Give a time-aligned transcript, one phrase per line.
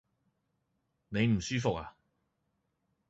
[1.09, 1.93] 你唔舒服呀？